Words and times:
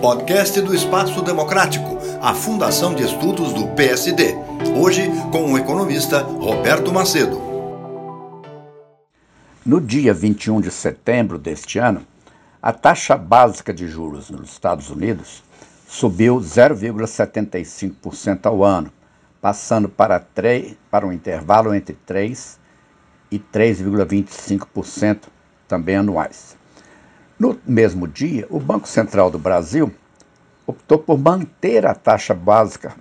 Podcast 0.00 0.60
do 0.60 0.74
Espaço 0.74 1.22
Democrático, 1.22 1.96
a 2.20 2.34
Fundação 2.34 2.92
de 2.92 3.04
Estudos 3.04 3.52
do 3.52 3.68
PSD. 3.68 4.34
Hoje 4.76 5.08
com 5.30 5.52
o 5.52 5.58
economista 5.58 6.22
Roberto 6.22 6.92
Macedo. 6.92 7.40
No 9.64 9.80
dia 9.80 10.12
21 10.12 10.60
de 10.60 10.72
setembro 10.72 11.38
deste 11.38 11.78
ano, 11.78 12.04
a 12.60 12.72
taxa 12.72 13.16
básica 13.16 13.72
de 13.72 13.86
juros 13.86 14.30
nos 14.30 14.50
Estados 14.50 14.90
Unidos 14.90 15.44
subiu 15.86 16.38
0,75% 16.38 18.46
ao 18.46 18.64
ano, 18.64 18.92
passando 19.40 19.88
para, 19.88 20.18
3, 20.18 20.74
para 20.90 21.06
um 21.06 21.12
intervalo 21.12 21.72
entre 21.72 21.96
3 22.04 22.58
e 23.30 23.38
3,25% 23.38 25.28
também 25.68 25.94
anuais. 25.94 26.60
No 27.42 27.58
mesmo 27.66 28.06
dia, 28.06 28.46
o 28.48 28.60
Banco 28.60 28.86
Central 28.86 29.28
do 29.28 29.36
Brasil 29.36 29.92
optou 30.64 30.96
por 30.96 31.18
manter 31.18 31.84
a 31.84 31.92
taxa 31.92 32.32
básica 32.32 32.94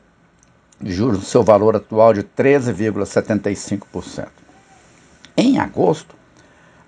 de 0.80 0.91
juros 0.91 1.20
no 1.20 1.23
seu 1.23 1.44
valor 1.44 1.76
atual 1.76 2.12
de 2.12 2.23
13,75%. 2.23 4.30
Em 5.38 5.59
agosto, 5.59 6.16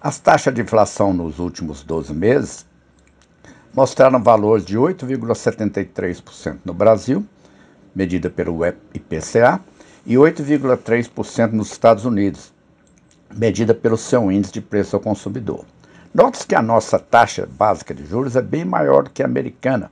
as 0.02 0.17
taxas 0.17 0.52
de 0.52 0.61
inflação 0.61 1.13
nos 1.13 1.38
últimos 1.38 1.84
12 1.84 2.11
meses 2.11 2.66
mostraram 3.72 4.23
valores 4.23 4.66
de 4.66 4.75
8,73% 4.75 6.58
no 6.66 6.73
Brasil, 6.73 7.23
medida 7.94 8.31
pelo 8.31 8.66
IPCA, 8.95 9.61
e 10.08 10.16
8,3% 10.16 11.52
nos 11.52 11.72
Estados 11.72 12.03
Unidos, 12.03 12.52
medida 13.31 13.75
pelo 13.75 13.95
seu 13.95 14.31
índice 14.31 14.53
de 14.53 14.61
preço 14.61 14.95
ao 14.95 14.99
consumidor. 14.99 15.63
Note 16.13 16.45
que 16.45 16.53
a 16.53 16.62
nossa 16.62 16.99
taxa 16.99 17.49
básica 17.49 17.91
de 17.91 18.05
juros 18.05 18.35
é 18.35 18.41
bem 18.41 18.63
maior 18.63 19.05
do 19.05 19.09
que 19.09 19.23
a 19.23 19.26
americana, 19.26 19.91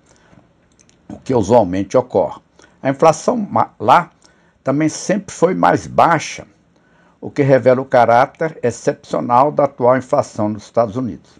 o 1.10 1.18
que 1.18 1.34
usualmente 1.34 1.98
ocorre. 1.98 2.40
A 2.80 2.92
inflação 2.92 3.48
lá 3.80 4.12
também 4.64 4.88
sempre 4.88 5.34
foi 5.34 5.56
mais 5.56 5.88
baixa, 5.88 6.46
o 7.20 7.32
que 7.32 7.42
revela 7.42 7.82
o 7.82 7.86
caráter 7.86 8.60
excepcional 8.62 9.52
da 9.52 9.64
atual 9.64 9.98
inflação 9.98 10.48
nos 10.48 10.62
Estados 10.66 10.96
Unidos. 10.96 11.32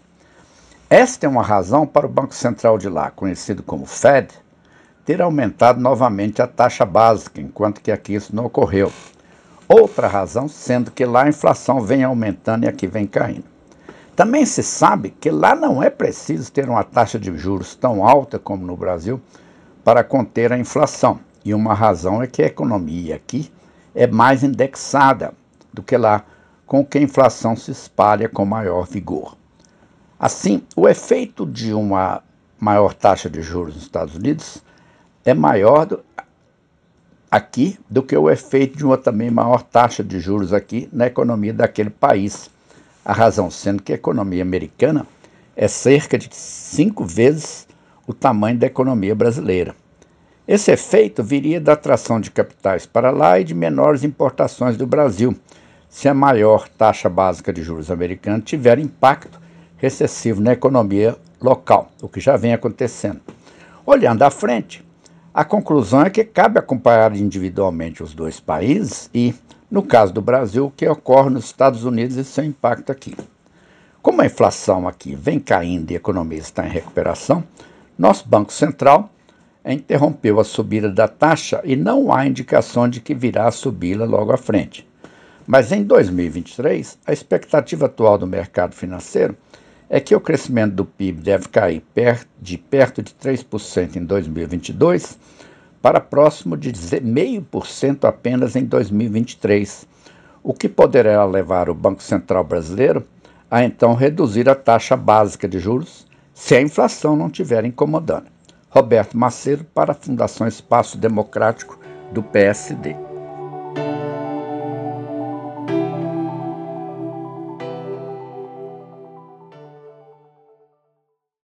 Esta 0.90 1.26
é 1.26 1.28
uma 1.28 1.44
razão 1.44 1.86
para 1.86 2.06
o 2.06 2.10
Banco 2.10 2.34
Central 2.34 2.76
de 2.76 2.88
lá, 2.88 3.08
conhecido 3.12 3.62
como 3.62 3.86
Fed, 3.86 4.34
ter 5.04 5.22
aumentado 5.22 5.80
novamente 5.80 6.42
a 6.42 6.46
taxa 6.48 6.84
básica, 6.84 7.40
enquanto 7.40 7.80
que 7.80 7.92
aqui 7.92 8.14
isso 8.14 8.34
não 8.34 8.46
ocorreu. 8.46 8.92
Outra 9.68 10.08
razão 10.08 10.48
sendo 10.48 10.90
que 10.90 11.04
lá 11.04 11.22
a 11.22 11.28
inflação 11.28 11.80
vem 11.80 12.02
aumentando 12.02 12.64
e 12.64 12.68
aqui 12.68 12.88
vem 12.88 13.06
caindo. 13.06 13.51
Também 14.14 14.44
se 14.44 14.62
sabe 14.62 15.10
que 15.10 15.30
lá 15.30 15.54
não 15.54 15.82
é 15.82 15.88
preciso 15.88 16.52
ter 16.52 16.68
uma 16.68 16.84
taxa 16.84 17.18
de 17.18 17.36
juros 17.36 17.74
tão 17.74 18.06
alta 18.06 18.38
como 18.38 18.66
no 18.66 18.76
Brasil 18.76 19.20
para 19.82 20.04
conter 20.04 20.52
a 20.52 20.58
inflação. 20.58 21.20
E 21.44 21.54
uma 21.54 21.74
razão 21.74 22.22
é 22.22 22.26
que 22.26 22.42
a 22.42 22.46
economia 22.46 23.16
aqui 23.16 23.50
é 23.94 24.06
mais 24.06 24.42
indexada 24.44 25.32
do 25.72 25.82
que 25.82 25.96
lá, 25.96 26.24
com 26.66 26.84
que 26.84 26.98
a 26.98 27.02
inflação 27.02 27.56
se 27.56 27.70
espalha 27.70 28.28
com 28.28 28.44
maior 28.44 28.86
vigor. 28.86 29.36
Assim, 30.18 30.62
o 30.76 30.88
efeito 30.88 31.44
de 31.44 31.72
uma 31.72 32.22
maior 32.60 32.94
taxa 32.94 33.28
de 33.28 33.42
juros 33.42 33.74
nos 33.74 33.82
Estados 33.82 34.14
Unidos 34.14 34.62
é 35.24 35.34
maior 35.34 35.84
do, 35.84 36.04
aqui 37.30 37.78
do 37.90 38.02
que 38.02 38.16
o 38.16 38.30
efeito 38.30 38.76
de 38.76 38.84
uma 38.84 38.96
também 38.96 39.30
maior 39.30 39.62
taxa 39.62 40.04
de 40.04 40.20
juros 40.20 40.52
aqui 40.52 40.88
na 40.92 41.06
economia 41.06 41.52
daquele 41.52 41.90
país. 41.90 42.50
A 43.04 43.12
razão 43.12 43.50
sendo 43.50 43.82
que 43.82 43.92
a 43.92 43.96
economia 43.96 44.42
americana 44.42 45.06
é 45.56 45.66
cerca 45.66 46.16
de 46.16 46.28
cinco 46.32 47.04
vezes 47.04 47.66
o 48.06 48.14
tamanho 48.14 48.58
da 48.58 48.66
economia 48.66 49.14
brasileira. 49.14 49.74
Esse 50.46 50.72
efeito 50.72 51.22
viria 51.22 51.60
da 51.60 51.72
atração 51.72 52.20
de 52.20 52.30
capitais 52.30 52.86
para 52.86 53.10
lá 53.10 53.38
e 53.38 53.44
de 53.44 53.54
menores 53.54 54.04
importações 54.04 54.76
do 54.76 54.86
Brasil, 54.86 55.36
se 55.88 56.08
a 56.08 56.14
maior 56.14 56.68
taxa 56.68 57.08
básica 57.08 57.52
de 57.52 57.62
juros 57.62 57.90
americana 57.90 58.40
tiver 58.40 58.78
impacto 58.78 59.40
recessivo 59.76 60.40
na 60.40 60.52
economia 60.52 61.16
local, 61.40 61.90
o 62.00 62.08
que 62.08 62.20
já 62.20 62.36
vem 62.36 62.52
acontecendo. 62.52 63.20
Olhando 63.84 64.22
à 64.22 64.30
frente, 64.30 64.84
a 65.34 65.44
conclusão 65.44 66.02
é 66.02 66.10
que 66.10 66.24
cabe 66.24 66.58
acompanhar 66.58 67.16
individualmente 67.16 68.02
os 68.02 68.14
dois 68.14 68.38
países 68.38 69.10
e, 69.12 69.34
no 69.72 69.82
caso 69.82 70.12
do 70.12 70.20
Brasil, 70.20 70.66
o 70.66 70.70
que 70.70 70.86
ocorre 70.86 71.30
nos 71.30 71.46
Estados 71.46 71.82
Unidos 71.82 72.18
e 72.18 72.24
seu 72.24 72.44
impacto 72.44 72.92
aqui. 72.92 73.16
Como 74.02 74.20
a 74.20 74.26
inflação 74.26 74.86
aqui 74.86 75.14
vem 75.14 75.40
caindo 75.40 75.90
e 75.90 75.94
a 75.94 75.96
economia 75.96 76.40
está 76.40 76.66
em 76.66 76.70
recuperação, 76.70 77.42
nosso 77.98 78.28
Banco 78.28 78.52
Central 78.52 79.08
interrompeu 79.64 80.38
a 80.38 80.44
subida 80.44 80.90
da 80.90 81.08
taxa 81.08 81.62
e 81.64 81.74
não 81.74 82.12
há 82.12 82.26
indicação 82.26 82.86
de 82.86 83.00
que 83.00 83.14
virá 83.14 83.48
a 83.48 83.50
subi-la 83.50 84.04
logo 84.04 84.30
à 84.30 84.36
frente. 84.36 84.86
Mas 85.46 85.72
em 85.72 85.82
2023, 85.82 86.98
a 87.06 87.12
expectativa 87.14 87.86
atual 87.86 88.18
do 88.18 88.26
mercado 88.26 88.74
financeiro 88.74 89.34
é 89.88 89.98
que 90.00 90.14
o 90.14 90.20
crescimento 90.20 90.74
do 90.74 90.84
PIB 90.84 91.22
deve 91.22 91.48
cair 91.48 91.82
de 92.38 92.58
perto 92.58 93.02
de 93.02 93.14
3% 93.14 93.96
em 93.96 94.04
2022 94.04 95.18
para 95.82 96.00
próximo 96.00 96.56
de 96.56 96.72
0,5% 96.72 98.04
apenas 98.08 98.54
em 98.54 98.64
2023, 98.64 99.86
o 100.42 100.54
que 100.54 100.68
poderá 100.68 101.24
levar 101.24 101.68
o 101.68 101.74
Banco 101.74 102.02
Central 102.02 102.44
brasileiro 102.44 103.04
a 103.50 103.64
então 103.64 103.92
reduzir 103.94 104.48
a 104.48 104.54
taxa 104.54 104.96
básica 104.96 105.46
de 105.48 105.58
juros 105.58 106.06
se 106.32 106.54
a 106.54 106.62
inflação 106.62 107.16
não 107.16 107.26
estiver 107.26 107.64
incomodando. 107.64 108.26
Roberto 108.70 109.18
Macedo 109.18 109.64
para 109.64 109.92
a 109.92 109.94
Fundação 109.94 110.46
Espaço 110.46 110.96
Democrático 110.96 111.78
do 112.12 112.22
PSD. 112.22 113.11